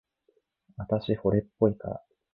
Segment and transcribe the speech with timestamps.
[0.77, 2.03] あたし、惚れっぽいから。